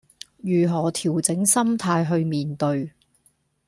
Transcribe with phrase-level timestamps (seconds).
[0.41, 2.91] 如何調整心態去面對